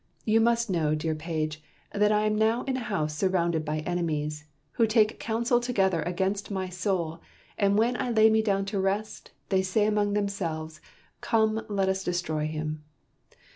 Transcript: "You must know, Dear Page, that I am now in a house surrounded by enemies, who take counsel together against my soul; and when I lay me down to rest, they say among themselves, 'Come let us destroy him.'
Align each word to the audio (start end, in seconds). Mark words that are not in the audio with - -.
"You 0.25 0.41
must 0.41 0.67
know, 0.67 0.95
Dear 0.95 1.13
Page, 1.13 1.61
that 1.93 2.11
I 2.11 2.25
am 2.25 2.35
now 2.35 2.63
in 2.63 2.75
a 2.75 2.79
house 2.79 3.15
surrounded 3.15 3.63
by 3.63 3.81
enemies, 3.81 4.45
who 4.71 4.87
take 4.87 5.19
counsel 5.19 5.59
together 5.59 6.01
against 6.01 6.49
my 6.49 6.69
soul; 6.69 7.21
and 7.55 7.77
when 7.77 7.95
I 7.95 8.09
lay 8.09 8.31
me 8.31 8.41
down 8.41 8.65
to 8.73 8.79
rest, 8.79 9.29
they 9.49 9.61
say 9.61 9.85
among 9.85 10.13
themselves, 10.13 10.81
'Come 11.21 11.63
let 11.69 11.87
us 11.87 12.03
destroy 12.03 12.47
him.' 12.47 12.81